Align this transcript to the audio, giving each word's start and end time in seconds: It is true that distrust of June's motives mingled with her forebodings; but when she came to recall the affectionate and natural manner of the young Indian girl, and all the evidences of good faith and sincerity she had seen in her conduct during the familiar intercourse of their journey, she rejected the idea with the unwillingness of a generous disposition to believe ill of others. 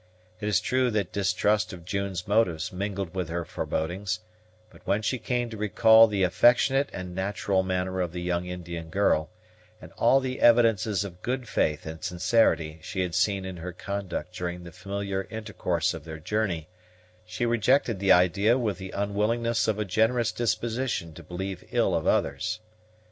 It 0.39 0.47
is 0.47 0.59
true 0.59 0.89
that 0.89 1.11
distrust 1.11 1.71
of 1.73 1.85
June's 1.85 2.27
motives 2.27 2.73
mingled 2.73 3.13
with 3.13 3.29
her 3.29 3.45
forebodings; 3.45 4.21
but 4.71 4.81
when 4.87 5.03
she 5.03 5.19
came 5.19 5.51
to 5.51 5.57
recall 5.57 6.07
the 6.07 6.23
affectionate 6.23 6.89
and 6.91 7.13
natural 7.13 7.61
manner 7.61 8.01
of 8.01 8.11
the 8.11 8.23
young 8.23 8.47
Indian 8.47 8.89
girl, 8.89 9.29
and 9.79 9.91
all 9.99 10.19
the 10.19 10.41
evidences 10.41 11.03
of 11.03 11.21
good 11.21 11.47
faith 11.47 11.85
and 11.85 12.03
sincerity 12.03 12.79
she 12.81 13.01
had 13.01 13.13
seen 13.13 13.45
in 13.45 13.57
her 13.57 13.71
conduct 13.73 14.33
during 14.33 14.63
the 14.63 14.71
familiar 14.71 15.27
intercourse 15.29 15.93
of 15.93 16.03
their 16.03 16.17
journey, 16.17 16.67
she 17.23 17.45
rejected 17.45 17.99
the 17.99 18.11
idea 18.11 18.57
with 18.57 18.79
the 18.79 18.89
unwillingness 18.89 19.67
of 19.67 19.77
a 19.77 19.85
generous 19.85 20.31
disposition 20.31 21.13
to 21.13 21.21
believe 21.21 21.63
ill 21.69 21.93
of 21.93 22.07
others. 22.07 22.59